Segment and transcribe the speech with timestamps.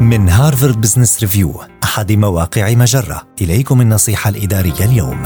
[0.00, 3.22] من هارفارد بزنس ريفيو أحد مواقع مجرة.
[3.40, 5.22] إليكم النصيحة الإدارية اليوم.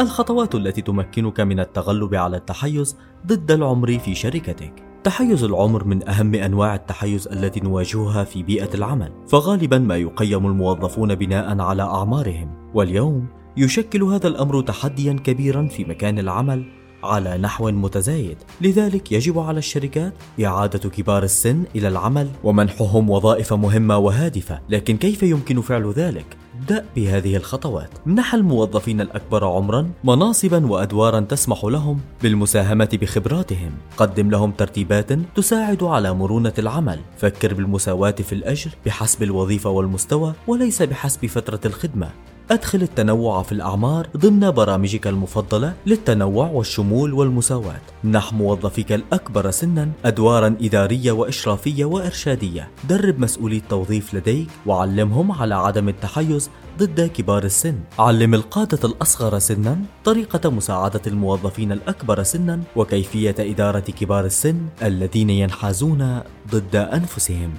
[0.00, 2.96] الخطوات التي تمكنك من التغلب على التحيز
[3.26, 4.72] ضد العمر في شركتك.
[5.04, 11.14] تحيز العمر من أهم أنواع التحيز التي نواجهها في بيئة العمل فغالبا ما يقيم الموظفون
[11.14, 12.70] بناء على أعمارهم.
[12.74, 13.26] واليوم
[13.56, 16.64] يشكل هذا الأمر تحديا كبيرا في مكان العمل
[17.06, 18.36] على نحو متزايد.
[18.60, 20.12] لذلك يجب على الشركات
[20.44, 24.60] إعادة كبار السن إلى العمل ومنحهم وظائف مهمة وهادفة.
[24.68, 27.90] لكن كيف يمكن فعل ذلك؟ ابدأ بهذه الخطوات.
[28.06, 33.70] منح الموظفين الأكبر عمرا مناصبا وأدوارا تسمح لهم بالمساهمة بخبراتهم.
[33.96, 37.00] قدم لهم ترتيبات تساعد على مرونة العمل.
[37.18, 42.10] فكر بالمساواة في الأجر بحسب الوظيفة والمستوى وليس بحسب فترة الخدمة.
[42.50, 47.80] أدخل التنوع في الأعمار ضمن برامجك المفضلة للتنوع والشمول والمساواة.
[48.04, 52.68] منح موظفيك الأكبر سنا أدوارا إدارية وإشرافية وإرشادية.
[52.88, 57.78] درب مسؤولي التوظيف لديك وعلمهم على عدم التحيز ضد كبار السن.
[57.98, 66.20] علم القادة الأصغر سنا طريقة مساعدة الموظفين الأكبر سنا وكيفية إدارة كبار السن الذين ينحازون
[66.50, 67.54] ضد أنفسهم.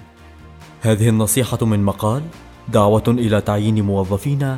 [0.81, 2.21] هذه النصيحة من مقال
[2.73, 4.57] دعوة إلى تعيين موظفين